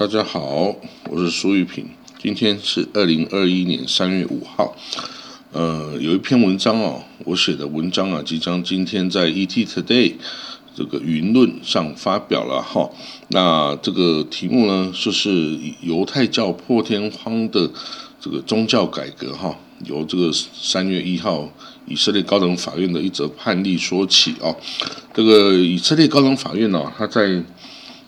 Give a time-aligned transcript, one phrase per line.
[0.00, 0.74] 大家好，
[1.10, 1.86] 我是苏玉平。
[2.18, 4.74] 今天是二零二一年三月五号。
[5.52, 10.14] 呃，有一篇文章哦，我写的文章啊，即将今天在 ET Today
[10.74, 12.88] 这个云论上发表了哈。
[13.28, 17.70] 那这个题目呢，就是犹太教破天荒的
[18.18, 19.54] 这个宗教改革哈，
[19.84, 21.46] 由这个三月一号
[21.84, 24.56] 以色列高等法院的一则判例说起哦。
[25.12, 27.42] 这个以色列高等法院呢，他在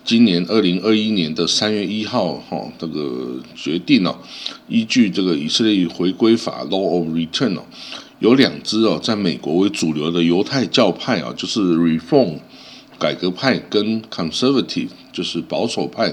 [0.04, 4.18] 今年二零二一年的三月一号，哈，这个决定哦，
[4.68, 7.62] 依据这个以色列回归法 （Law of Return） 哦，
[8.18, 12.40] 有两支哦，在美国为主流的犹太教派啊，就是 Reform
[12.98, 16.12] 改革派跟 Conservative 就是保守派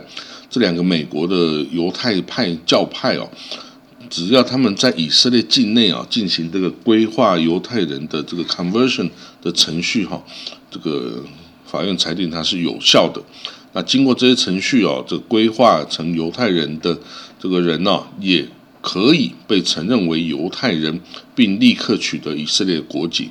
[0.52, 3.27] 这两个美国的犹太派教派哦，
[4.08, 9.09] 只要他们在以色列境内啊进行这个规划犹太人的这个 Conversion
[9.41, 10.23] 的程序哈，
[10.69, 11.23] 这个
[11.66, 13.19] 法院裁定它是有效的。
[13.73, 16.97] 那经过这些程序哦，这规划成犹太人的
[17.39, 18.47] 这个人呢，也
[18.81, 20.99] 可以被承认为犹太人，
[21.35, 23.29] 并立刻取得以色列国籍。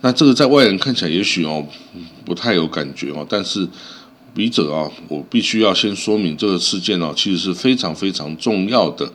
[0.00, 1.66] 那这个在外人看起来也许哦
[2.26, 3.66] 不太有感觉哦，但是
[4.34, 9.10] 笔者啊，我必须要先说明这个事件哦，其实是非常非常重要的。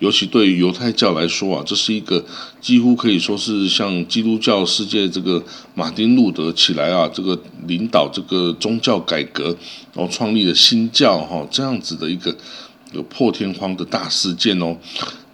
[0.00, 2.24] 尤其对于犹太教来说啊，这是一个
[2.60, 5.40] 几乎可以说是像基督教世界这个
[5.74, 9.56] 马丁路德起来啊，这个领导这个宗教改革，
[9.94, 12.36] 然后创立了新教哈，这样子的一个
[12.92, 14.76] 有破天荒的大事件哦。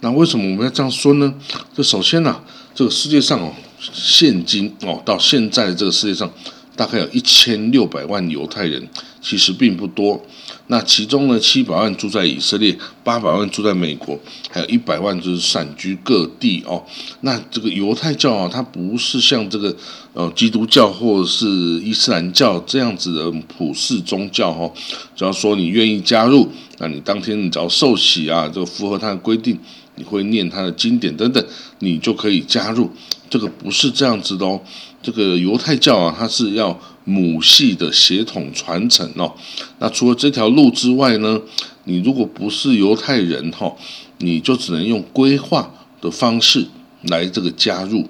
[0.01, 1.33] 那为什么我们要这样说呢？
[1.75, 2.39] 这首先呢，
[2.75, 6.31] 这个世界上哦，现今哦到现在这个世界上。
[6.75, 8.87] 大概有一千六百万犹太人，
[9.19, 10.23] 其实并不多。
[10.69, 14.19] 那其中呢，七百万住在以色列，八百万住在美国，
[14.51, 16.83] 还有一百万就是散居各地哦。
[17.21, 19.73] 那这个犹太教啊，它不是像这个
[20.13, 24.69] 呃基督教或者是伊斯兰教这样子的普世宗教哈。
[25.15, 29.57] 只要说你愿意加入，那你当天你只要受洗啊，这个符合它的规定，
[29.95, 31.41] 你会念它的经典等等，
[31.79, 32.91] 你就可以加入。
[33.29, 34.59] 这个不是这样子的哦。
[35.01, 39.33] 这个犹太教啊，它是要母系的血统传承哦。
[39.79, 41.39] 那除了这条路之外呢，
[41.85, 43.73] 你如果不是犹太人哈，
[44.17, 45.71] 你就只能用规划
[46.01, 46.65] 的方式
[47.03, 48.07] 来这个加入。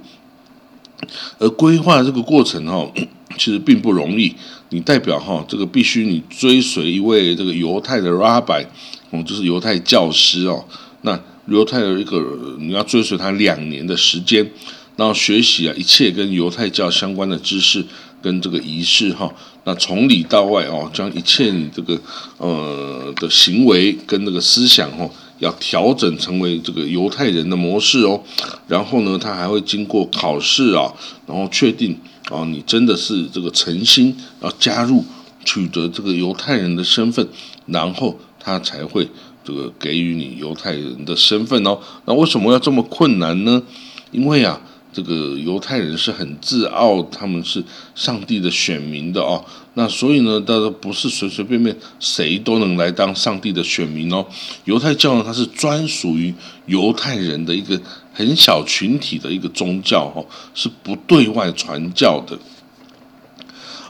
[1.38, 2.92] 而规划这个过程哈，
[3.38, 4.34] 其实并不容易。
[4.69, 8.66] 你代表哈，这个必须你追随一位这个犹太的 rabbi，
[9.12, 10.66] 哦，就是犹太教师哦。
[11.04, 14.50] 那犹太的一个你要追随他两年的时间。
[14.97, 17.85] 然后学习啊，一切跟犹太教相关的知识
[18.19, 19.31] 跟这个仪式哈，
[19.63, 21.97] 那从里到外哦，将一切你这个
[22.40, 25.07] 呃的行为跟那个思想哦，
[25.38, 28.19] 要调整成为这个犹太人的模式哦。
[28.68, 30.91] 然后呢，他还会经过考试啊，
[31.28, 31.96] 然后确定
[32.31, 35.06] 哦，你真的是这个诚心要加入，
[35.46, 37.25] 取得这个犹太人的身份，
[37.68, 39.07] 然后他才会
[39.46, 41.78] 这个给予你犹太人的身份哦。
[42.06, 43.62] 那为什么要这么困难呢？
[44.09, 44.59] 因为啊。
[44.97, 47.63] 这个犹太人是很自傲，他们是
[47.94, 49.46] 上帝的选民的哦。
[49.75, 54.25] 那所以呢，他不是随随便便谁都能来当上帝的选民哦。
[54.66, 56.34] 犹太教呢，它是专属于
[56.66, 57.80] 犹太人的一个
[58.12, 60.25] 很小群体的一个宗教哦，
[60.56, 62.36] 是不对外传教的。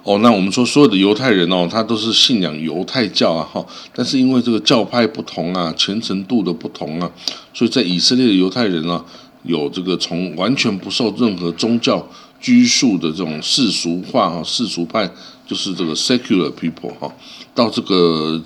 [0.03, 3.66] 哦，那我们说所有的犹太人哦，他都是信仰犹太教啊哈。
[3.96, 7.09] 但是因为这个教派不同啊，虔诚度的不同啊，
[7.53, 9.06] 所以在以色列的犹太人呢。
[9.47, 12.08] 有这个从完全不受任何宗教
[12.40, 15.09] 拘束的这种世俗化哈世俗派，
[15.47, 17.12] 就是这个 secular people 哈，
[17.56, 18.40] 到这个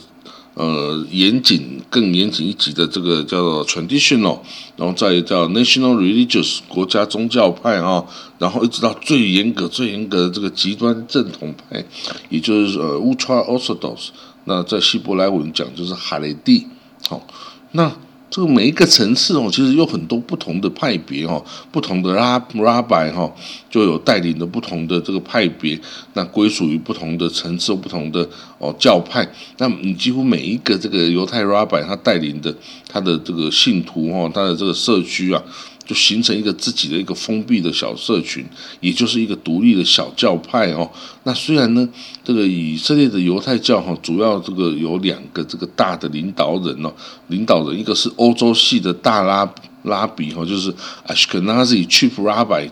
[0.53, 4.39] 呃严谨更严谨一级的这个叫做 traditional，
[4.77, 8.05] 然后再叫 national religious 国家宗教派啊，
[8.37, 11.83] 然后一直到最严格最严格的这个极端正统派，
[12.29, 14.09] 也就是呃 ultra orthodox，
[14.45, 16.67] 那在希伯来文讲就是哈雷蒂，
[17.09, 17.27] 好
[17.71, 17.91] 那。
[18.31, 23.29] 这个每一个层次哦，其实有很多不同的派别哦，不同的拉拉拜哈，
[23.69, 25.77] 就有带领的不同的这个派别，
[26.13, 28.27] 那归属于不同的层次、不同的
[28.57, 29.29] 哦教派。
[29.57, 32.55] 那你几乎每一个这个犹太拉拜他带领的
[32.87, 35.43] 他的这个信徒哦，他的这个社区啊。
[35.83, 38.45] 就形成一个自己的一个封闭的小社群，
[38.79, 40.89] 也就是一个独立的小教派哦。
[41.23, 41.87] 那虽然呢，
[42.23, 46.93] 这个以色列的犹太教哈，主要这个有两个这个大的领导人哦，
[47.27, 49.51] 领导人一个是欧洲系的大拉
[49.83, 50.73] 拉比哈，就是
[51.07, 52.69] Ashkenazi Chief Rabbi，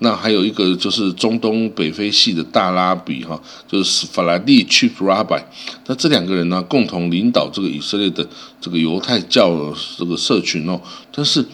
[0.00, 5.42] 那还有一个就是中东北非系的大拉比哈，就是法拉第 Chief Rabbi。
[5.86, 8.28] 那这两个人呢，共同领导这个以色列的
[8.60, 10.78] 这个犹太教这个社群哦，
[11.10, 11.44] 但是。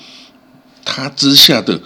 [0.91, 1.79] 他之下的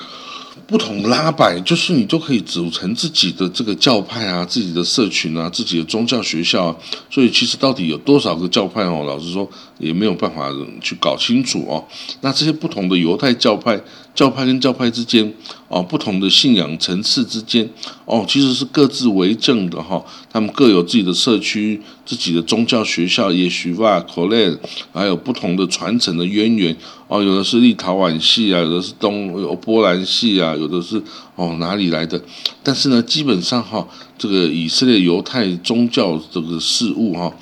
[0.68, 6.76] 不同拉摆，就是你都可以组成自己的这个教派啊，自己的社群啊，自己的宗教学校啊。
[7.10, 9.04] 所以其实到底有多少个教派哦？
[9.04, 10.48] 老实说也没有办法
[10.80, 11.84] 去搞清楚哦。
[12.20, 13.78] 那这些不同的犹太教派。
[14.14, 15.32] 教派跟教派之间，
[15.68, 17.68] 哦，不同的信仰层次之间，
[18.04, 20.04] 哦，其实是各自为政的哈。
[20.30, 24.58] 他们各有自己的社区、自己的宗教学校，也许吧 c o l e
[24.92, 26.76] 还有不同的传承的渊源。
[27.08, 31.02] 哦，有的是立陶宛系啊，有的是东有波兰系啊，有的是
[31.36, 32.20] 哦哪里来的？
[32.62, 33.86] 但是呢，基本上哈，
[34.18, 37.32] 这个以色列犹太宗教这个事务哈，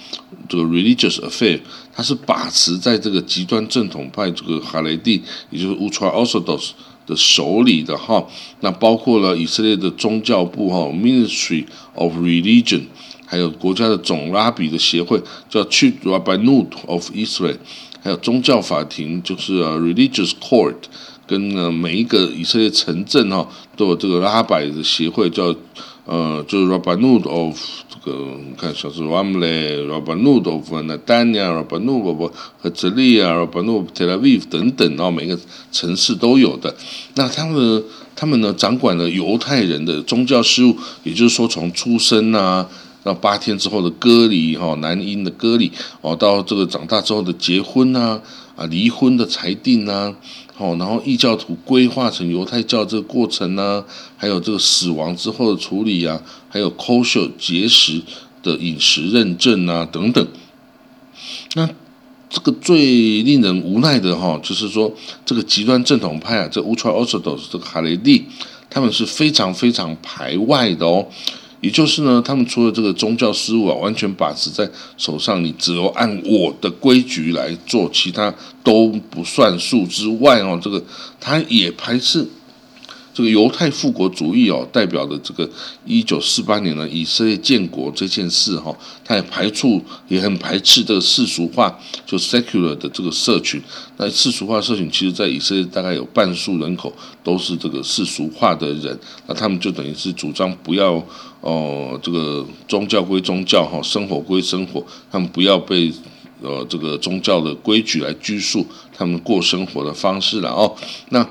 [0.48, 1.58] 这个 religious affair。
[1.92, 6.70] 他是把持在这个极端正统派这个哈雷蒂，也就是 Ultra Orthodox
[7.06, 8.24] 的手里的哈，
[8.60, 12.82] 那包括了以色列的宗教部哈 Ministry of Religion，
[13.26, 17.58] 还有国家的总拉比的协会叫 c h i e r a b b i n u t of Israel，
[18.02, 20.76] 还有宗教法庭就是 Religious Court，
[21.26, 23.46] 跟呢每一个以色列城镇哈
[23.76, 25.54] 都有这个拉比的协会叫
[26.04, 27.58] 呃就是 Rabbinut of
[28.04, 35.38] 个看像是 Ramle、Rabanutof Netanya、Rabbanut of 和 z e l i a Rabanut Tel Aviv 等等，然后每个
[35.70, 36.74] 城市都有的。
[37.14, 37.84] 那他们
[38.16, 42.66] 他们呢，掌管了犹太人的宗教事务，也就是说，从出生啊，
[43.02, 45.70] 到八天之后的割礼哈，男婴的割礼
[46.00, 48.20] 哦，到这个长大之后的结婚啊，
[48.56, 50.14] 啊，离婚的裁定啊。
[50.60, 53.82] 哦，然后异教徒规划成犹太教这个过程呢，
[54.16, 56.20] 还有这个死亡之后的处理啊，
[56.50, 58.02] 还有 kosher 节食
[58.42, 60.26] 的饮食认证啊等等。
[61.54, 61.66] 那
[62.28, 64.92] 这个最令人无奈的哈，就是说
[65.24, 68.26] 这个极端正统派啊，这 ultra orthodox 这个哈雷蒂，
[68.68, 71.06] 他们是非常非常排外的哦。
[71.60, 78.34] 也就是呢，他们除了这个宗教事务啊，完全把持在手上，你只有按我的规矩来做，其他
[78.64, 80.82] 都不算数之外哦，这个
[81.20, 82.26] 他也排斥。
[83.20, 85.46] 这个犹太复国主义哦，代表的这个
[85.84, 88.74] 一九四八年的以色列建国这件事哈，
[89.04, 89.78] 他也排除
[90.08, 93.62] 也很排斥这个世俗化，就 secular 的这个社群。
[93.98, 96.90] 那世俗化社群，其实在以色列大概有半数人口
[97.22, 100.94] 都是这个世俗化的人，那他们就等于是主张不要
[101.42, 104.82] 哦，这个宗教归宗教哈，生活归生活，
[105.12, 105.92] 他们不要被
[106.40, 108.66] 呃这个宗教的规矩来拘束
[108.96, 110.74] 他们过生活的方式了哦，
[111.10, 111.28] 那。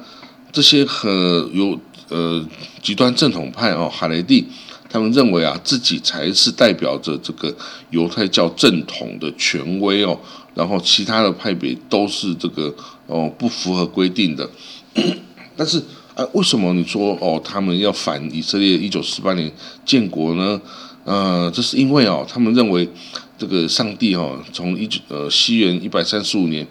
[0.51, 1.09] 这些很
[1.55, 1.79] 有
[2.09, 2.43] 呃
[2.81, 4.47] 极端正统派哦，哈雷蒂
[4.89, 7.55] 他们认为啊，自己才是代表着这个
[7.91, 10.19] 犹太教正统的权威哦，
[10.55, 12.73] 然后其他的派别都是这个
[13.05, 14.49] 哦不符合规定的。
[15.55, 15.77] 但是
[16.15, 19.51] 啊，为什么你说哦他们要反以色列一九四八年
[19.85, 20.59] 建国呢？
[21.05, 22.89] 呃，这是因为哦，他们认为
[23.37, 26.67] 这个上帝哦，从一九呃西元一百三十五年。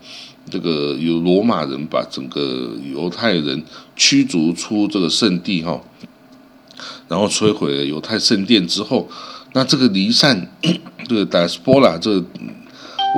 [0.50, 3.62] 这个由罗马人把整个犹太人
[3.94, 5.80] 驱逐出这个圣地哈，
[7.08, 9.08] 然后摧毁了犹太圣殿之后，
[9.52, 10.50] 那这个离散，
[11.08, 12.22] 这个 diaspora 这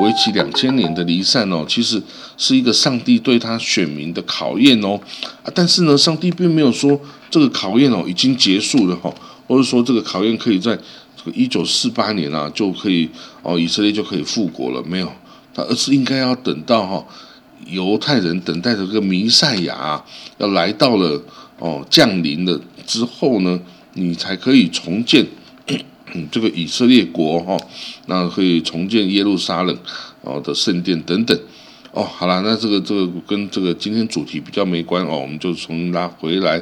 [0.01, 2.03] 为期两千年的离散哦，其实
[2.37, 5.01] 是一个上帝对他选民的考验哦，
[5.43, 7.01] 啊，但是呢，上帝并没有说
[7.31, 9.13] 这个考验哦已经结束了哈，
[9.47, 10.77] 或者说这个考验可以在
[11.17, 13.09] 这个一九四八年啊就可以
[13.43, 15.13] 哦以色列就可以复国了没有？
[15.55, 17.05] 他而是应该要等到哈
[17.67, 20.03] 犹太人等待这个弥赛亚
[20.39, 21.23] 要来到了
[21.59, 23.61] 哦降临了之后呢，
[23.95, 25.27] 你才可以重建
[26.33, 27.57] 这个以色列国哈，
[28.07, 29.79] 那可以重建耶路撒冷
[30.23, 31.39] 哦的圣殿等等
[31.93, 32.03] 哦。
[32.03, 36.61] 好了，那这个这个跟这个今天主题比较没关哦，我们就重新拉回来。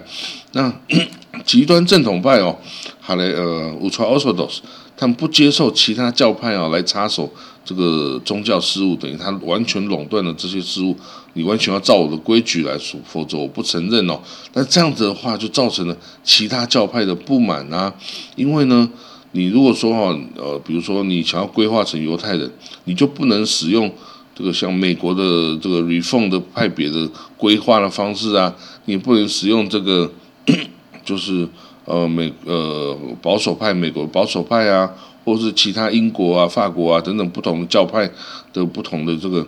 [0.52, 0.70] 那
[1.46, 2.58] 极端正统派哦，
[3.00, 4.58] 好嘞，呃，Ultra Orthodox，
[4.96, 7.32] 他们不接受其他教派哦来插手。
[7.68, 10.96] 这个宗教事务等于他完全垄断了这些事务，
[11.34, 14.18] 你完全要照我的规矩来说，否则我不承认哦。
[14.54, 15.94] 那这样子的话，就造成了
[16.24, 17.92] 其他教派的不满啊。
[18.36, 18.90] 因为呢，
[19.32, 22.50] 你如果说哈，呃，比如说你想要规划成犹太人，
[22.84, 23.92] 你就不能使用
[24.34, 27.06] 这个像美国的这个 Reform 的派别的
[27.36, 28.54] 规划的方式啊，
[28.86, 30.10] 你不能使用这个
[31.04, 31.46] 就是
[31.84, 34.90] 呃美呃保守派美国保守派啊。
[35.28, 38.10] 或是其他英国啊、法国啊等等不同教派
[38.54, 39.46] 的不同的这个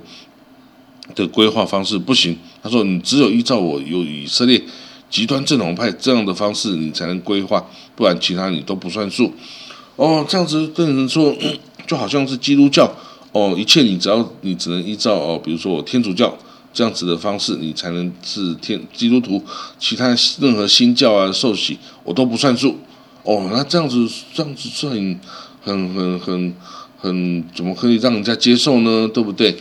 [1.15, 2.37] 的规划方式不行。
[2.63, 4.63] 他说：“你只有依照我有以色列
[5.09, 7.65] 极端正统派这样的方式，你才能规划，
[7.97, 9.33] 不然其他你都不算数。”
[9.97, 11.35] 哦，这样子跟人说，
[11.89, 12.93] 就好像是基督教
[13.33, 16.37] 哦，一切你只要你只能依照哦，比如说我天主教
[16.75, 19.43] 这样子的方式，你才能是天基督徒，
[19.79, 22.77] 其他任何新教啊受洗我都不算数。
[23.23, 25.19] 哦，那这样子这样子算。
[25.63, 26.55] 很很很
[26.99, 29.09] 很，怎么可以让人家接受呢？
[29.13, 29.57] 对不对？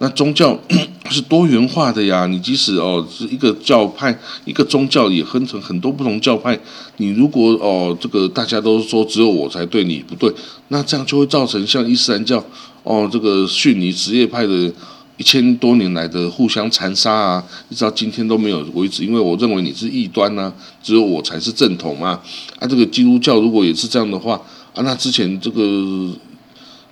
[0.00, 0.56] 那宗教
[1.10, 6.56] 是多元化的呀，你即使哦是一个教派，一个宗教也分成很多不同教派。
[6.98, 10.32] 你如果哦这个大家都说只有我才对，你不对，
[10.68, 12.44] 那这样就会造成像伊斯兰教
[12.84, 14.72] 哦这个逊尼什叶派的
[15.16, 19.04] 一千多年来的互相残杀啊，一直到今天都没有为止。
[19.04, 22.20] 因为我认为你是异端呐，只有我才是正统嘛。
[22.60, 24.40] 啊，这个基督教如果也是这样的话
[24.78, 26.10] 啊，那之前这个。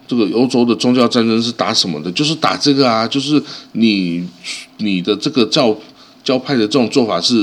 [0.09, 2.13] 这个欧洲的宗教战争是打什么的？
[2.13, 4.25] 就是打这个啊，就是你
[4.77, 5.77] 你的这个教
[6.23, 7.35] 教派的这种做法是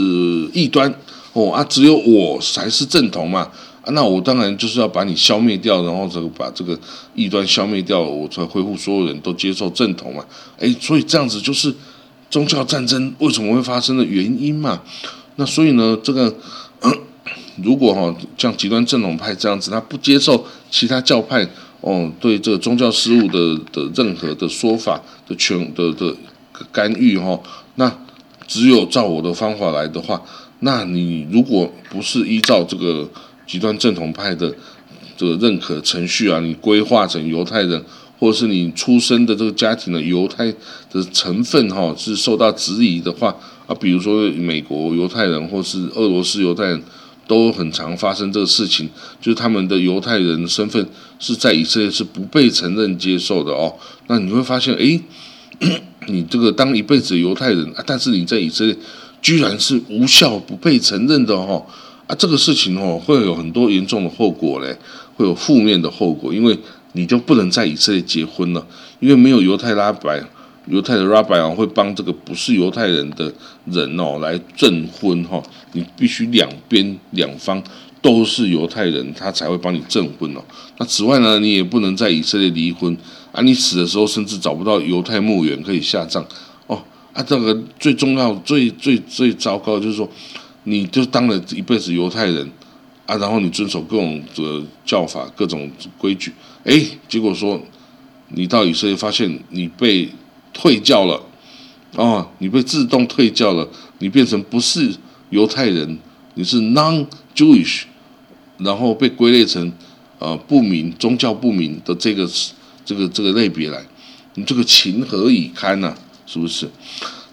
[0.53, 0.89] 异端
[1.33, 3.41] 哦啊，只有我才是正统嘛
[3.81, 6.79] 啊，那我当然就是要把你消灭掉，然后这个把这个
[7.13, 10.23] 异端消灭掉，我才恢复所有人都接受正统嘛。
[10.57, 11.75] 哎，所以这样子就是
[12.29, 14.81] 宗教战争为什么会发生的原因嘛。
[15.35, 16.33] 那所以呢，这个
[17.61, 21.47] 如果哈像极端正统派这样子，他不接受其他教派。
[21.85, 26.15] 哦，对这个宗教事务的的任何的说法的权的的
[26.71, 27.37] 干预哈，
[27.75, 27.93] 那
[28.47, 30.21] 只有照我的方法来的话，
[30.59, 33.05] 那你如果不是依照这个
[33.45, 34.55] 极端正统派的
[35.17, 37.83] 这个认可程序啊，你规划成犹太人，
[38.17, 40.49] 或是你出生的这个家庭的犹太
[40.89, 43.35] 的成分哈是受到质疑的话
[43.67, 46.81] 啊，比如说美国犹太人或是俄罗斯犹太人。
[47.27, 48.89] 都很常发生这个事情，
[49.21, 50.85] 就是他们的犹太人的身份
[51.19, 53.73] 是在以色列是不被承认接受的哦。
[54.07, 55.01] 那你会发现，诶，
[56.07, 58.75] 你这个当一辈子犹太人，但是你在以色列
[59.21, 61.65] 居然是无效不被承认的哦。
[62.07, 64.77] 啊，这个事情哦会有很多严重的后果嘞，
[65.15, 66.59] 会有负面的后果，因为
[66.91, 68.67] 你就不能在以色列结婚了，
[68.99, 70.21] 因为没有犹太拉白。
[70.67, 73.31] 犹太的 rabbi 啊，会帮这个不是犹太人的
[73.65, 75.41] 人哦来证婚哈，
[75.73, 77.61] 你必须两边两方
[78.01, 80.41] 都是犹太人，他才会帮你证婚哦。
[80.77, 82.95] 那此外呢，你也不能在以色列离婚
[83.31, 86.25] 啊，你死的时候甚至找不到犹太墓园可以下葬
[86.67, 86.81] 哦。
[87.13, 90.09] 啊，这个最重要、最最最糟糕就是说，
[90.63, 92.49] 你就当了一辈子犹太人
[93.05, 96.31] 啊，然后你遵守各种的教法、各种规矩，
[96.63, 97.61] 哎，结果说
[98.29, 100.09] 你到以色列发现你被
[100.53, 101.21] 退教了，
[101.95, 103.67] 哦，你被自动退教了，
[103.99, 104.95] 你变成不是
[105.31, 105.97] 犹太人，
[106.35, 107.83] 你是 non-Jewish，
[108.59, 109.71] 然后被归类成
[110.19, 112.29] 呃不明宗教不明的这个
[112.85, 113.83] 这个这个类别来，
[114.35, 115.93] 你这个情何以堪呐？
[116.25, 116.69] 是不是？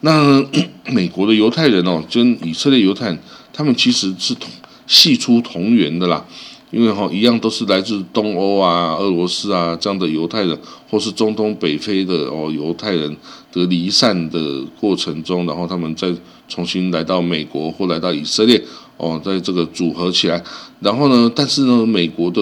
[0.01, 0.43] 那
[0.91, 3.19] 美国的犹太人哦，跟以色列犹太人，
[3.53, 4.51] 他们其实是同
[4.87, 6.25] 系出同源的啦。
[6.71, 10.59] 因为哈一样都是来自东欧啊、俄罗斯啊这样的犹太人，
[10.89, 13.17] 或是中东北非的哦犹太人
[13.53, 16.15] 的离散的过程中，然后他们再
[16.49, 18.63] 重新来到美国或来到以色列
[18.97, 20.43] 哦，在这个组合起来，
[20.81, 22.41] 然后呢，但是呢，美国的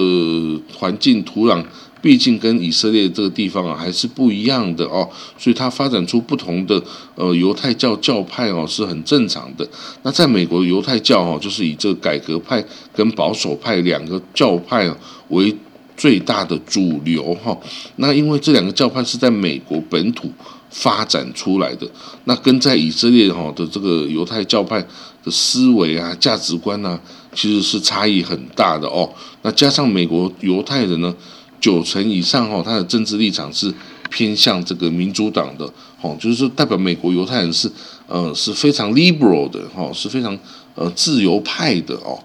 [0.77, 1.63] 环境土壤。
[2.01, 6.81] 毕竟跟以色列这个地方啊还是不一样的哦，所以它发展出不同的
[7.15, 9.67] 呃犹太教教派哦是很正常的。
[10.03, 12.63] 那在美国犹太教哦就是以这个改革派
[12.93, 14.89] 跟保守派两个教派
[15.27, 15.53] 为
[15.97, 17.57] 最大的主流哈。
[17.97, 20.31] 那因为这两个教派是在美国本土
[20.69, 21.85] 发展出来的，
[22.23, 24.81] 那跟在以色列哈的这个犹太教派
[25.23, 26.97] 的思维啊价值观呢
[27.33, 29.09] 其实是差异很大的哦。
[29.41, 31.13] 那加上美国犹太人呢。
[31.59, 33.73] 九成以上哈，他的政治立场是
[34.09, 35.65] 偏向这个民主党的，
[36.01, 37.69] 哦，就是代表美国犹太人是，
[38.07, 40.37] 呃，是非常 liberal 的，哈，是非常
[40.75, 42.17] 呃自由派的哦。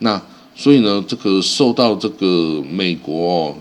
[0.00, 0.20] 那
[0.54, 3.56] 所以呢，这个受到这个美国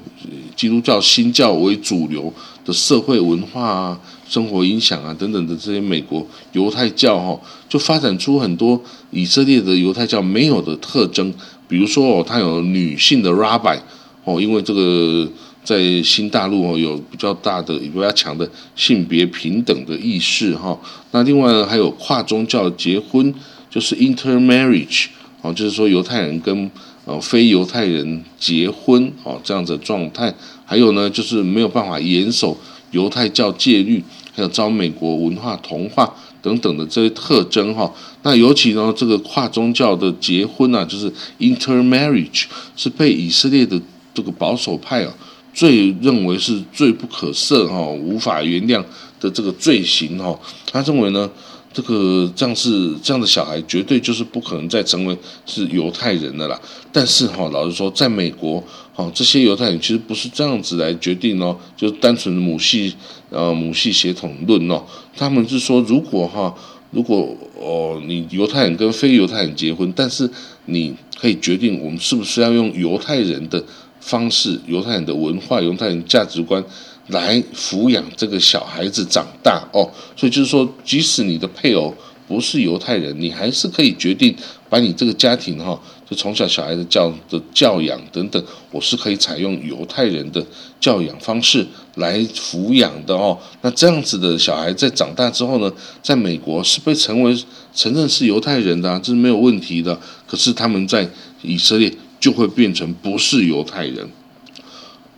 [0.56, 2.32] 基督教新教为主流
[2.66, 8.80] 的社会文化啊、生活影响啊等等的这些美国犹太教哈，就发展出很多
[9.12, 11.34] 以色列的犹太教没有的特征，
[11.70, 13.80] 比如说哦，它有女性的 rabbi。
[14.24, 15.28] 哦，因为这个
[15.64, 20.80] 在新大陆哦有比较大的、比较强的性别平等的意识哈。
[21.12, 23.34] 那另外呢，还有跨宗教结婚，
[23.70, 25.08] 就是 intermarriage
[25.42, 26.70] 哦，就是说犹太人跟
[27.06, 30.34] 呃非犹太人结婚哦这样子状态。
[30.66, 32.56] 还有呢，就是没有办法严守
[32.92, 36.12] 犹太教戒律，还有遭美国文化同化
[36.42, 37.92] 等等的这些特征哈。
[38.24, 43.82] 那尤其呢，这个跨宗教的结婚啊，就是 intermarriage 是被以色列的。
[44.14, 45.14] 这个保守派啊，
[45.54, 48.84] 最认为是最不可赦哈，无法原谅
[49.20, 50.38] 的这个罪行哈。
[50.72, 51.30] 他认为呢，
[51.74, 56.60] 这个这样是这样的小孩，绝对就是不可能再成为是犹太人的啦。
[56.92, 58.64] 但是哈，老实说，在美国，
[58.94, 62.94] 哈这些犹太人其实不是这样子来决定哦，就是单纯的母系
[63.30, 64.84] 呃母系血统论哦。
[65.16, 66.54] 他们是说，如果哈，
[66.92, 70.30] 如果哦你犹太人跟非犹太人结婚，但是
[70.66, 73.64] 你可以决定我们是不是要用犹太人的。
[74.02, 76.62] 方式、犹太人的文化、犹太人价值观
[77.08, 79.90] 来抚养这个小孩子长大哦。
[80.18, 81.94] 所以就是说，即使你的配偶
[82.28, 84.36] 不是犹太人，你还是可以决定
[84.70, 85.80] 把你这个家庭哈。
[86.10, 90.46] 就从小小孩的教的教养等等，我是可以采用犹太人的
[90.78, 91.66] 教养方式
[91.96, 93.38] 来抚养的哦。
[93.62, 95.72] 那这样子的小孩在长大之后呢，
[96.04, 97.34] 在美国是被成为
[97.74, 99.98] 承认是犹太人的，这是没有问题的。
[100.28, 101.10] 可是他们在
[101.44, 101.90] 以色列
[102.22, 104.10] 就会变成不是犹太人。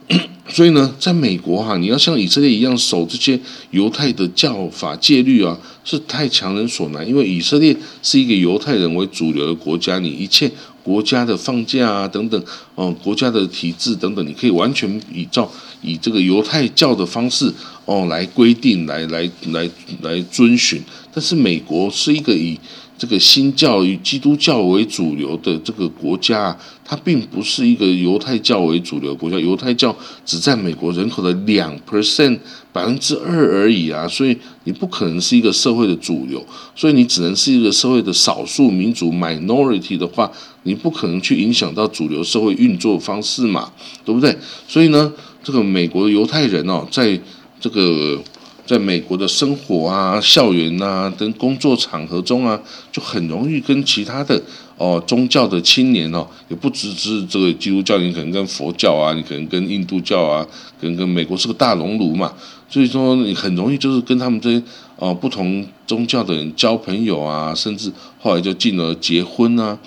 [0.49, 3.39] 所以呢，在美国哈，你要像以色列一样守这些
[3.71, 7.07] 犹太的教法戒律啊，是太强人所难。
[7.07, 10.51] 因为以色列是一个犹太人为主流的国家，你一切
[10.83, 12.43] 国家的放假啊等等，
[12.75, 15.49] 哦，国家的体制等等，你可以完全依照
[15.81, 17.51] 以这个犹太教的方式
[17.85, 19.67] 哦来规定，来来来
[20.01, 20.81] 来遵循。
[21.13, 22.59] 但是美国是一个以
[22.97, 29.37] 这个新教以基督教为主流的这个国家，它并不是一个犹太教为主流国家。
[29.37, 29.93] 犹太教
[30.25, 32.39] 只占美国人口的两 percent，
[32.71, 34.07] 百分之二而已啊！
[34.07, 36.45] 所以你不可能是一个社会的主流，
[36.75, 40.31] 所以你只能是一个社会的少数民族 minority 的话，
[40.63, 43.71] 你不可能去影响到主流社会运作方式嘛，
[44.05, 44.37] 对不对？
[44.67, 45.11] 所以呢，
[45.43, 47.19] 这个美国的犹太人哦，在
[47.59, 48.21] 这个。
[48.65, 52.59] 在美国的生活啊、校园啊、跟工作场合中啊，
[52.91, 54.41] 就很容易跟其他的
[54.77, 60.47] 哦宗教的青年哦，也不只是这个基督教，你可能跟佛教啊，你可能跟印度教啊，
[60.79, 62.33] 跟跟美国是个大熔炉嘛，
[62.69, 64.63] 所以说你很容易就是跟他们这些
[64.95, 69.77] 哦不同宗教的人交朋友啊，甚至后来就进而结婚啊，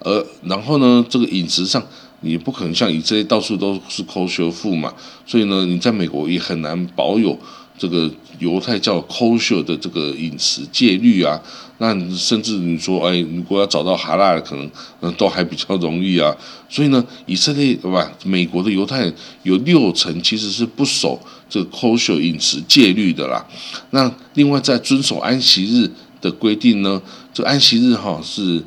[0.00, 1.82] 呃，然后呢，这个饮食上
[2.20, 4.92] 你不可能像以这些到处都是抠学富嘛，
[5.24, 7.38] 所以呢，你在美国也很难保有。
[7.78, 11.40] 这个犹太教 kosher 的这个饮食戒律啊，
[11.78, 14.56] 那甚至你说，哎，如果要找到哈拉，可
[15.00, 16.34] 能都还比较容易啊。
[16.68, 18.10] 所以呢，以色列对吧？
[18.24, 23.44] 美国的犹太人有六成其实是不守这个 kosher 饮食戒律的啦。
[23.90, 25.90] 那另外在遵守安息日
[26.20, 27.00] 的规定呢，
[27.32, 28.62] 这安息日哈是。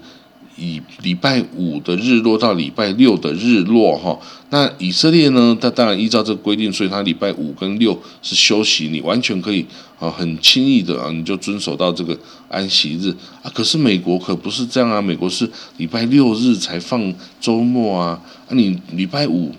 [0.59, 5.57] 以礼拜五的日落到礼拜六的日落，哈，那以色列呢？
[5.59, 9.65] 他当然依照这个规定，所以他礼拜五跟六是休息，你完全可以
[9.99, 12.17] 啊，很轻易的啊，你就遵守到这个
[12.49, 13.09] 安息日
[13.41, 13.49] 啊。
[13.53, 19.51] 可是美国可不是这样啊，美国是礼拜六日才放周末啊，啊，你礼拜五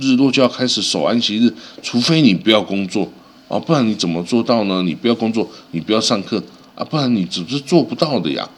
[0.00, 3.10] 日落就要开始守安息日，除非你不要工作
[3.48, 4.82] 啊，不然你怎么做到呢？
[4.82, 6.42] 你不要工作，你不要上课
[6.74, 8.48] 啊，不然你只是做不到的呀。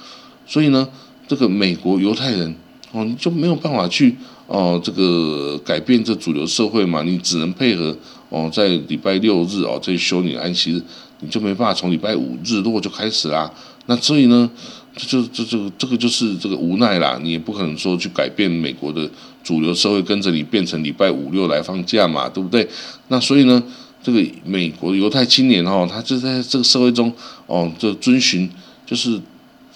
[0.47, 0.89] 所以呢？
[1.29, 2.57] 这个美国犹太人
[2.91, 7.03] 哦，你就没有办法去哦，这个改变这主流社会嘛？
[7.03, 7.95] 你只能配合
[8.31, 10.83] 哦，在礼拜六日哦，这休你安息日，
[11.21, 13.53] 你就没办法从礼拜五日落就开始啦。
[13.85, 14.51] 那所以呢，
[14.97, 17.21] 这就这这个这个就是这个无奈啦。
[17.23, 19.07] 你也不可能说去改变美国的
[19.45, 22.67] 主流社会跟着你变成礼拜五六来放假嘛，对不对？
[23.09, 23.62] 那所以呢，
[24.03, 27.12] 这个美国犹太青年哦，他就在这个社会中
[27.47, 28.49] 哦，就遵循
[28.87, 29.21] 就是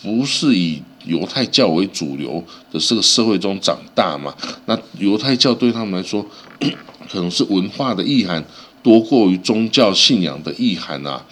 [0.02, 0.80] 不是以。
[1.04, 4.34] 犹太教为主流的这个社会中长大嘛，
[4.66, 6.24] 那犹太教对他们来说，
[7.10, 8.44] 可能是文化的意涵
[8.82, 11.24] 多过于宗教信仰的意涵啊。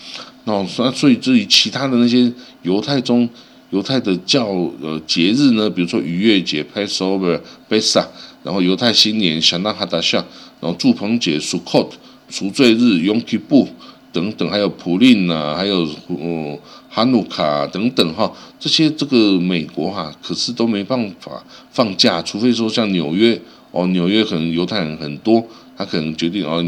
[0.44, 3.28] 那那所以至于其他的那些犹太中
[3.70, 4.46] 犹太的教
[4.80, 8.08] 呃节日呢，比如说逾越节 Passover、贝萨，
[8.42, 10.24] 然后犹太新年想当哈达夏，
[10.60, 11.90] 然后祝棚节 Sukkot、
[12.28, 13.68] 赎罪日 Yom Kippur
[14.12, 16.58] 等等，还有普令呐，还有嗯。
[16.92, 25.40] 哈努卡等等哈，这些这个美国哈，可是都没办法放假，除非说像纽约哦，纽约可能犹太人很多，
[25.76, 26.60] 他可能决定哦，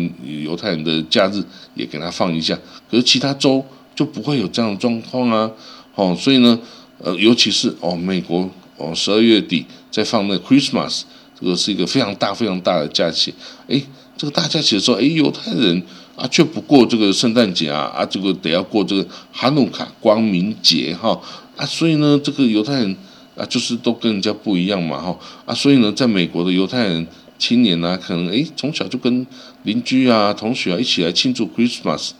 [0.44, 1.42] 犹太人的假日
[1.74, 2.56] 也给他放一下。
[2.88, 5.50] 可是其他州就不会有这样的状况啊，
[5.96, 6.56] 哦，所以呢，
[6.98, 11.02] 呃，尤其是哦，美国哦，十二月底在放那 Christmas，
[11.40, 13.34] 这个是一个非常大非常大的假期，
[13.66, 13.84] 诶，
[14.16, 15.82] 这个大假期的时候，诶，犹太人。
[16.22, 21.20] 啊，却不过这个圣诞节啊，啊，这个得要过这个哈努卡光明节哈，
[21.56, 22.96] 啊，所以呢，这个犹太人
[23.36, 27.04] 啊，就是都跟人家不一样嘛哈，啊，所以呢，在美国的犹太人
[27.40, 29.26] 青年呢，可能诶从小就跟
[29.64, 32.10] 邻居啊、同学啊一起来庆祝 Christmas，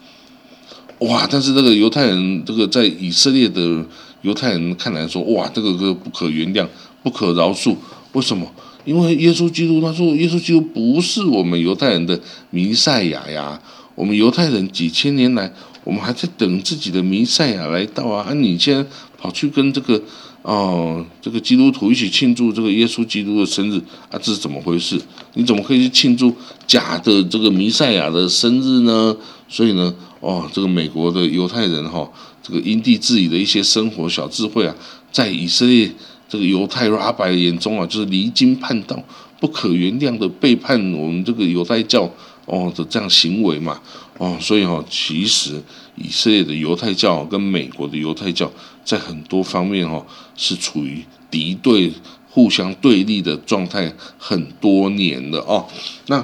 [0.99, 3.87] 哇，但是这个犹太人，这个在以色列的
[4.23, 6.67] 犹太人看来说，哇，这个个不可原谅、
[7.05, 7.77] 不可饶恕，
[8.15, 8.51] 为什么？
[8.85, 12.19] 因为耶稣基督他说，耶稣基督不是我们犹太人的
[12.51, 13.63] 弥赛亚呀。
[13.95, 15.53] 我们犹太人几千年来，
[15.85, 18.27] 我们还在等自己的弥赛亚来到啊！
[18.29, 18.85] 啊，你现在
[19.19, 20.01] 跑去跟这个
[20.43, 23.77] 哦，这个基督徒一起庆祝这个耶稣基督的生日
[24.11, 25.01] 啊，这是怎么回事？
[25.35, 26.35] 你怎么可以去庆祝
[26.67, 29.17] 假的这个弥赛亚的生日呢？
[29.49, 32.11] 所以呢，哦，这个美国的犹太人哈，
[32.43, 34.75] 这个因地制宜的一些生活小智慧啊，
[35.11, 35.91] 在以色列
[36.29, 39.03] 这个犹太 rabbi 眼中啊，就是离经叛道。
[39.39, 42.09] 不可原谅的背叛我们这个犹太教
[42.53, 43.81] 哦的这样行为嘛，
[44.19, 45.63] 哦，所以哦，其实
[45.97, 48.51] 以色列的犹太教跟美国的犹太教
[48.85, 50.05] 在很多方面哦
[50.37, 51.91] 是处于敌对、
[52.29, 55.67] 互相对立的状态很多年了哦，
[56.09, 56.23] 那。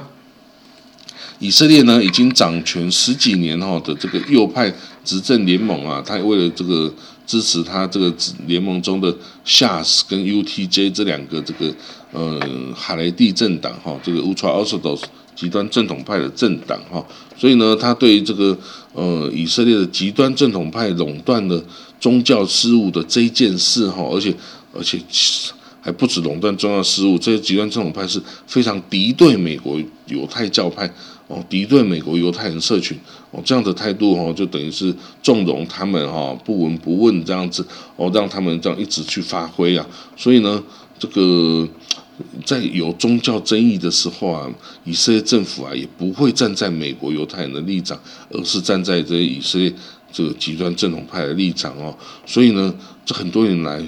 [1.41, 6.93] 以色列呢，已经掌权十几年哈的这个右派执政联盟啊，他为了这个
[7.25, 8.13] 支持他这个
[8.49, 11.73] 联盟中的 Shas 跟 UTJ 这两个这个
[12.11, 12.41] 呃
[12.75, 15.03] 哈雷蒂政党哈，这个 Ultra Orthodox
[15.39, 18.59] 极端正统派的政党哈，所以呢，他对这个
[18.93, 21.63] 呃以色列的极端正统派垄断的
[22.01, 24.35] 宗教事务的这一件事哈，而且
[24.75, 24.99] 而且
[25.81, 30.93] 还不止垄断宗教事务，这些极端正统派是非常敌对美国犹太教派。
[31.29, 32.99] 哦，敌对美国犹太人社群，
[33.31, 34.91] 哦，这样的态度哦，就等于是
[35.23, 37.63] 纵容他们哈，不闻不问这样子，
[37.97, 39.87] 哦，让他们这样一直去发挥啊。
[40.17, 40.63] 所以呢，
[40.99, 41.69] 这个
[42.45, 44.49] 在有宗教争议的时候啊，
[44.85, 47.99] 以色列政府啊也不会站在美国犹太人的立场，
[48.31, 49.73] 而是站在这以色列
[50.13, 51.97] 这个极端正统派的立场哦。
[52.27, 53.83] 所以呢，这很多年来，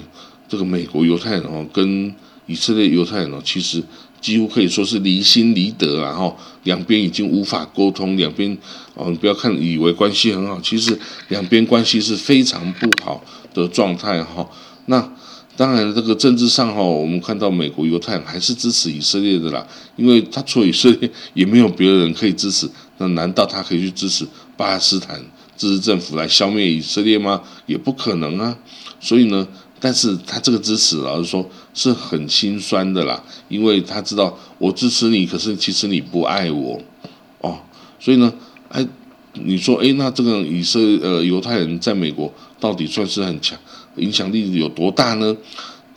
[0.47, 2.13] 这个美国犹太人哦跟
[2.45, 3.83] 以色列犹太人哦，其实。
[4.21, 8.55] 几乎可以说是离心离德然后两边已经无法沟通，两边
[8.93, 10.95] 哦，你不要看以为关系很好，其实
[11.29, 14.47] 两边关系是非常不好的状态哈。
[14.85, 15.11] 那
[15.55, 25.19] 当然，这个政治上哈，我们看到美国犹太人还是支持以色列的啦，因为他除了以色列也没有别的人可以支持，那难道他可以去支持巴勒斯坦
[25.57, 27.41] 支持政府来消灭以色列吗？
[27.65, 28.57] 也不可能啊。
[28.99, 29.47] 所以呢。
[29.83, 36.79] 但是他这个支持，老实说是很心酸的啦，因为他知道我支持你，可是其实你不爱我，
[37.39, 37.57] 哦，
[37.99, 38.31] 所以呢，
[38.69, 38.87] 哎，
[39.33, 43.57] 你说，哎，那这个以色呃犹太人在美国到底算是很强，
[43.97, 45.35] 影响力有多大呢？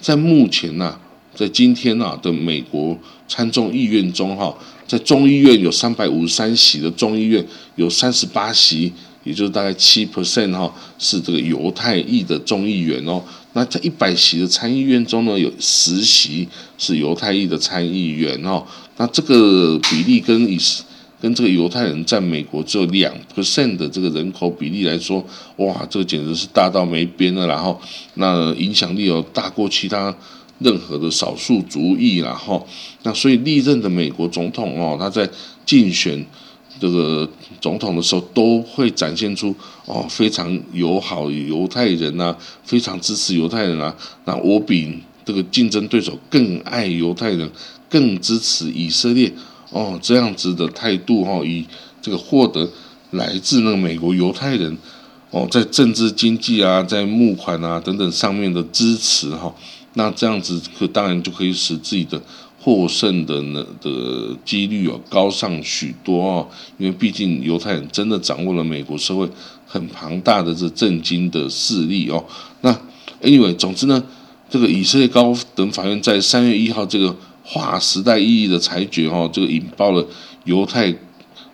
[0.01, 0.97] 在目前呐，
[1.35, 4.55] 在今天呐的美国参众议院中，哈，
[4.87, 7.45] 在众议院有三百五十三席的众议院
[7.77, 13.23] 有三十八席，也就是大概七 percent 哈，是这个犹太裔的众议员哦。
[13.55, 18.63] 那在一百席的参议院中呢，有十席是犹太裔的参议员哦。
[18.97, 20.59] 那这个比例跟以
[21.25, 25.25] 跟这个犹太人在美国只有两 percent 的这个人口比例来说，
[25.57, 27.47] 哇，这个简直是大到没边了。
[27.47, 27.81] 然后，
[28.17, 30.15] 那影响力有大过其他
[30.59, 32.19] 任何的少数族裔。
[32.19, 32.69] 然后，
[33.05, 35.27] 那所以历任的美国总统哦，他在
[35.65, 36.23] 竞选。
[36.81, 37.27] 这个
[37.61, 39.55] 总统的时候都会展现出
[39.87, 43.97] 哦非常友好犹太人啊，非常支持犹太人啊。
[44.25, 44.93] 那我比
[45.25, 47.49] 这个竞争对手更爱犹太人，
[47.89, 49.33] 更支持以色列
[49.75, 51.67] 哦这样子的态度哈，以
[52.01, 52.67] 这个获得
[53.11, 54.79] 来自那个美国犹太人
[55.31, 59.55] 哦在政治经济啊，在募款啊等等上面的支持哈，
[59.93, 62.19] 那这样子可当然就可以使自己的。
[62.61, 69.29] 获胜的呢的几率哦高上许多哦，因为毕竟犹太人真的掌握了美国社会
[69.67, 72.25] 很庞大的这震惊的势力哦。
[72.63, 72.75] 那
[73.21, 74.03] anyway，总之呢，
[74.49, 80.05] 这个以色列高等法院在三月一号这个划时代意义的裁决哦，这个引爆了
[80.45, 80.93] 犹太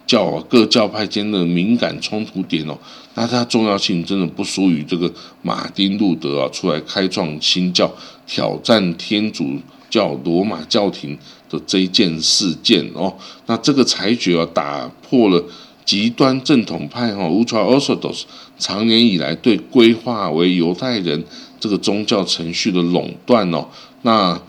[0.06, 2.78] 教各教派间的敏感冲突点哦。
[3.14, 7.92] 那它重要性真的不输于这个马丁路德啊出来开创新教，
[8.26, 9.58] 挑战天主。
[9.90, 13.12] 教罗马教廷的这一件事件哦，
[13.46, 15.44] 那这个裁决啊，打破了
[15.84, 18.22] 极端正统派哈 （Ultra Orthodox）
[18.56, 21.24] 长年以来对规划为犹太人
[21.58, 23.66] 这个宗教程序的垄断哦。
[24.02, 24.40] 那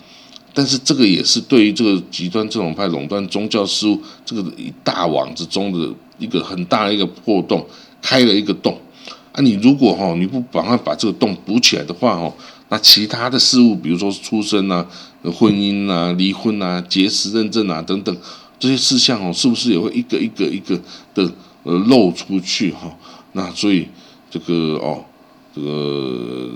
[0.53, 7.65] 但是这个也是对于这个极端正统派垄断宗教事务这个一大网之中的一个很大的一个破洞，
[8.01, 8.79] 开了一个洞
[9.31, 9.41] 啊！
[9.41, 12.33] 你如果哈你不赶快把这个洞补起来的话哦。
[12.69, 14.87] 那其他的事物，比如说出生啊、
[15.23, 18.17] 婚姻啊、离婚啊、结识认证啊等等
[18.57, 20.79] 这些事项哦，是不是也会一个一个一个
[21.13, 21.29] 的
[21.63, 22.89] 呃漏出去哈？
[23.33, 23.85] 那所以
[24.29, 25.03] 这个哦，
[25.55, 26.49] 这个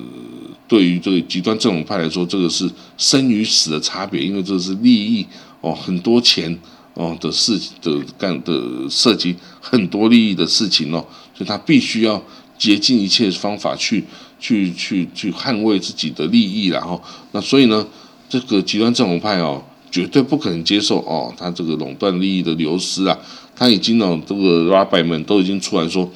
[0.67, 5.25] 对于这个极端正统派来说，这个是生与死的差别，因为这是利益
[5.61, 6.57] 哦，很多钱
[6.93, 12.23] 哦的事的干的涉及很多利益的事情哦，所以他必须要
[12.57, 14.03] 竭尽一切方法去。
[14.37, 17.87] 去去去捍卫自己的利益，然后那所以呢，
[18.29, 23.17] 这个极端正统派哦，绝对不可能接受哦，他这个垄断利益的流失啊，
[23.55, 26.07] 他已经哦，这个 rabbi 们都已经出来说，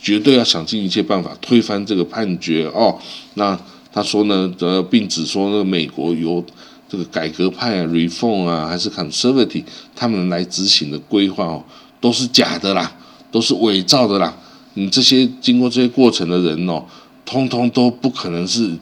[0.00, 2.98] 绝对要想尽一切办法推翻这个判决哦。
[3.34, 3.58] 那
[3.92, 6.44] 他说呢，呃，并指说呢，美国由
[6.88, 11.64] 这个改革派啊，reform 啊，还是 conservative 他们来执行的规划哦，
[12.00, 12.96] 都是假的啦，
[13.30, 14.36] 都是伪造的啦。
[14.74, 16.84] 你这些经过这些过程的人哦。
[17.30, 18.74] 通通都不可能是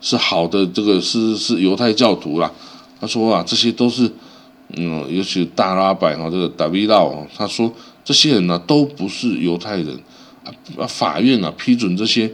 [0.00, 2.50] 是好的，这个是是犹太教徒啦。
[3.00, 4.10] 他说啊，这些都是
[4.76, 7.72] 嗯，尤其大拉百哈这个达维道哦，他说
[8.04, 9.96] 这些人呢都不是犹太人，
[10.88, 12.30] 法院啊批准这些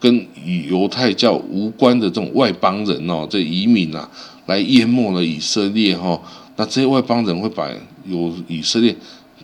[0.00, 0.26] 跟
[0.68, 4.08] 犹太教无关的这种外邦人哦，这移民啊
[4.46, 6.20] 来淹没了以色列哈，
[6.56, 7.68] 那这些外邦人会把
[8.04, 8.94] 有以色列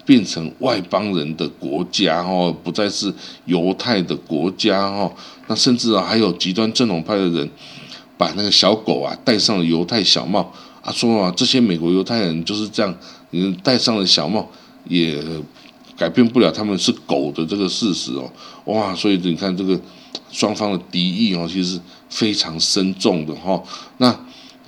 [0.04, 3.12] 变成外邦人的国家哦，不再是
[3.44, 5.12] 犹太的国家哦，
[5.46, 7.48] 那甚至啊还有极端正统派的人
[8.16, 10.52] 把那个小狗啊戴上犹太小帽。
[10.82, 12.94] 他说啊，这些美国犹太人就是这样，
[13.30, 14.48] 你戴上了小帽，
[14.88, 15.22] 也
[15.98, 18.30] 改变不了他们是狗的这个事实哦。
[18.66, 19.78] 哇，所以你看这个
[20.30, 23.62] 双方的敌意哦，其实非常深重的哈。
[23.98, 24.18] 那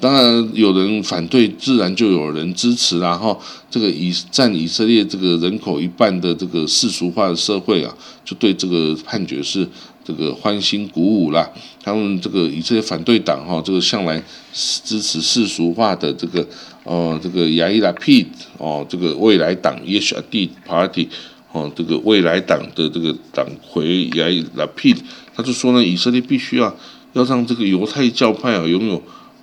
[0.00, 3.38] 当然有人反对，自然就有人支持啦哈。
[3.70, 9.68] 这个以占以色列这个人口一半的这个世俗化的社会啊，就对这个判决是。
[10.02, 11.48] 这个欢欣鼓舞啦，
[11.84, 14.20] 他们这个以色列反对党哈，这个向来
[14.52, 16.44] 支持世俗化的这个
[16.90, 18.26] 呃这个亚伊拉 P
[18.58, 21.08] 哦，这个未来党 Yesh Adi Party
[21.52, 24.96] 哦，这个未来党的这个党魁亚伊拉 P，
[25.36, 26.76] 他就说呢，以色列必须要
[27.12, 29.00] 要让这个犹太教派啊拥有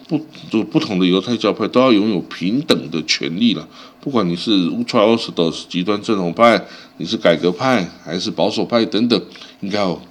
[0.10, 0.20] 不
[0.52, 3.66] 就不同的犹太教派都要拥有平等的权利了，
[4.02, 6.66] 不管你是 Ultra Orthodox 极端正统派，
[6.98, 9.22] 你是改革派还是保守派等等，
[9.62, 10.02] 应该要。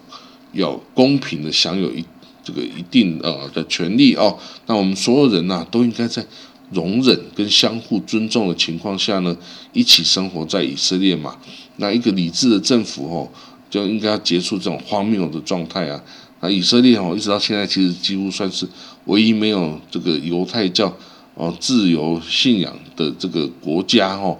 [0.52, 2.02] 要公平的享有一
[2.42, 6.24] 这个一定呃的权利哦，那我们所有人呐都应该在
[6.70, 9.36] 容忍跟相互尊重的情况下呢，
[9.72, 11.36] 一起生活在以色列嘛。
[11.76, 13.28] 那一个理智的政府哦，
[13.68, 16.02] 就应该要结束这种荒谬的状态啊。
[16.40, 18.66] 那以色列哦，一直到现在其实几乎算是
[19.06, 20.94] 唯一没有这个犹太教
[21.34, 24.38] 哦自由信仰的这个国家哦。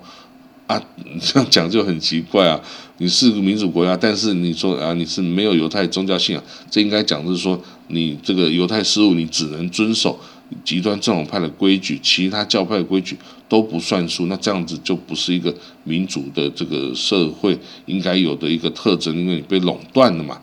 [0.67, 0.83] 啊，
[1.23, 2.61] 这样讲就很奇怪啊！
[2.99, 10.19] 你是个民主国家，但是你说啊，你是没有犹太宗教信仰，这应该讲的是说，你这个犹太事务你只能遵守
[10.65, 13.17] 极端正统派的规矩，其他教派的规矩
[13.49, 14.27] 都不算数。
[14.27, 15.55] 那这样子就不是一个
[15.85, 20.41] 民主的这个社会应该有的一个特征，因为你被垄断了嘛。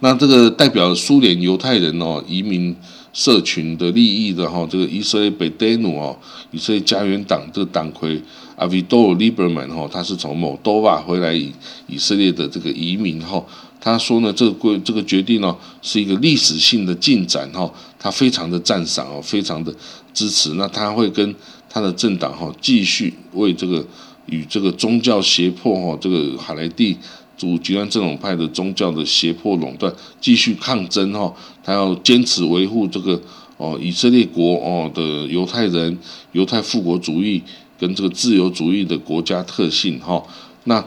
[0.00, 2.76] 那这个代表苏联犹太人哦，移民。
[3.16, 6.14] 社群的利益的哈，这个以色列贝德努哦，
[6.50, 8.20] 以色列家园党这个党魁
[8.56, 11.50] 阿维多利伯曼哈，他是从某多瓦回来以
[11.86, 13.42] 以色列的这个移民哈，
[13.86, 19.72] 他说呢，这个规这个决定呢是一个历史性的进展哈，他非常的赞赏哦，非常的
[20.12, 21.32] 支持，那他会跟
[21.70, 23.86] 他的政党哈继续为这个
[24.26, 26.96] 与这个宗教胁迫哈，这个海莱蒂。
[27.38, 31.30] 主极端正统派的宗教的胁迫垄断，继续抗争哈，
[31.62, 33.20] 他要坚持维护这个
[33.58, 35.98] 哦以色列国哦的犹太人、
[36.32, 37.42] 犹太复国主义
[37.78, 40.24] 跟这个自由主义的国家特性哈。
[40.64, 40.82] 那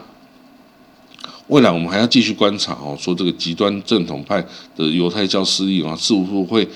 [1.50, 4.40] 未来我们还要继续观察哦，说这个极端正统派
[4.76, 6.66] 的犹太教势力啊，是否会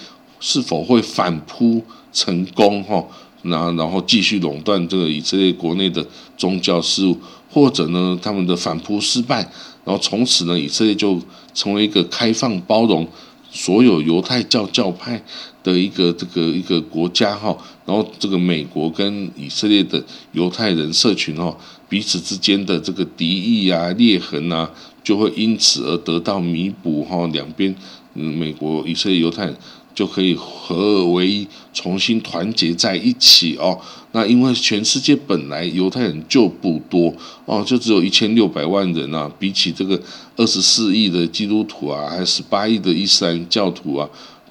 [0.40, 1.80] 是否会反扑
[2.12, 3.02] 成功哈？
[3.42, 6.04] 那然后继续垄断这个以色列国内的
[6.36, 7.16] 宗教事务。
[7.50, 9.36] 或者呢，他们的反扑失败，
[9.84, 11.20] 然后从此呢，以色列就
[11.54, 13.06] 成为一个开放包容
[13.52, 15.22] 所有犹太教教派
[15.62, 17.56] 的一个这个一个国家哈。
[17.86, 21.56] 然后这个美国跟以色列的犹太人社群哈，
[21.88, 24.70] 彼此之间的这个敌意啊、裂痕啊，
[25.02, 27.26] 就会因此而得到弥补哈。
[27.28, 27.74] 两边，
[28.12, 29.52] 美国、以色列、犹太。
[29.94, 33.78] 就可以合二为一，重新团结在一起哦。
[34.10, 39.30] 那因为全世界本来犹太人就不多哦，就只有一千六百万人啊。
[39.38, 40.02] 比起这个
[40.34, 44.10] 二十四亿的基督徒啊，还是八亿的伊斯兰教徒啊，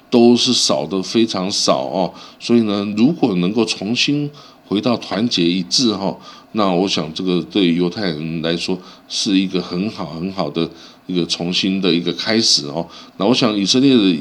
[0.09, 2.13] 都是少的非常少哦。
[2.39, 4.31] 所以呢，如果能够重新
[4.65, 6.17] 回到团结一致哈，
[6.53, 10.67] 那我想这个对犹太人来说是一个很好很好的。
[11.05, 12.87] 一个重新的一个开始哦，
[13.17, 14.17] 那我想以色列的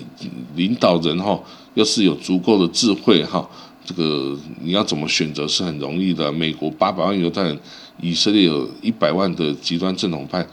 [0.57, 1.40] 领导人哈，
[1.75, 3.49] 要是有足够的智慧哈，
[3.85, 6.33] 这个你要怎么选择是很容易的。
[6.33, 7.57] 美国八百万犹太人，
[8.01, 10.45] 以色列有一百万的极端正统派，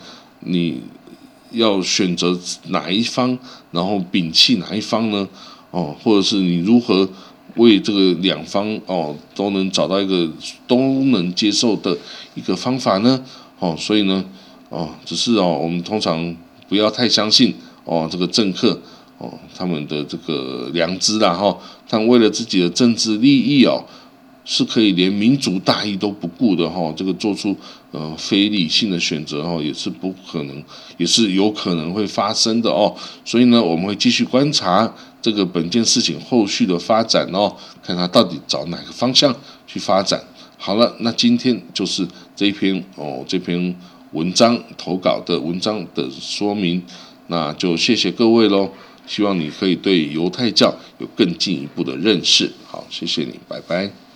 [0.41, 0.79] 你
[1.49, 3.35] 要选择哪一方，
[3.71, 5.27] 然后摒弃哪一方呢？
[5.71, 7.09] 哦，或者是你如何
[7.59, 10.27] 为这个两方哦都能找到一个
[10.67, 11.95] 都能接受的
[12.33, 13.23] 一个方法呢？
[13.59, 14.25] 哦，所以呢。
[14.71, 16.35] 哦，只是哦，我们通常
[16.67, 17.51] 不要太相信
[17.85, 18.79] 哦，这个政客
[19.17, 23.83] 哦，他们的这个良知啦哈，他们为了自己的政治利益哦，
[24.45, 27.57] 是可以连民族大义都不顾的哈，这个做出
[27.89, 30.63] 呃非理性的选择哈，也是不可能，
[30.99, 32.95] 也是有可能会发生的哦。
[33.25, 40.21] 所以呢，我们会继续观察这个本件事情后续的发展哦，看他到底找哪个方向去发展。
[40.58, 43.75] 好了，那今天就是这一篇哦，这篇。
[44.12, 46.84] 文章投稿的文章的说明，
[47.27, 48.67] 那就谢谢各位喽。
[49.05, 52.51] 希望你可以对犹太教有更进一步的认识。
[52.65, 54.08] 好，谢谢你，拜拜。